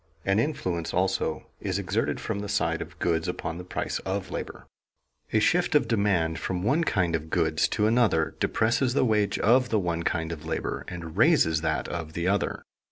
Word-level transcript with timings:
An 0.25 0.39
influence 0.39 0.95
also 0.95 1.45
is 1.59 1.77
exerted 1.77 2.19
from 2.19 2.39
the 2.39 2.49
side 2.49 2.81
of 2.81 2.97
goods 2.97 3.27
upon 3.27 3.59
the 3.59 3.63
price 3.63 3.99
of 3.99 4.31
labor. 4.31 4.65
A 5.31 5.39
shift 5.39 5.75
of 5.75 5.87
demand 5.87 6.39
from 6.39 6.63
one 6.63 6.83
kind 6.83 7.15
of 7.15 7.29
goods 7.29 7.67
to 7.67 7.85
another 7.85 8.33
depresses 8.39 8.95
the 8.95 9.05
wage 9.05 9.37
of 9.37 9.69
the 9.69 9.77
one 9.77 10.01
kind 10.01 10.31
of 10.31 10.43
labor 10.43 10.85
and 10.87 11.17
raises 11.17 11.61
that 11.61 11.87
of 11.87 12.13
the 12.13 12.27
other. 12.27 12.63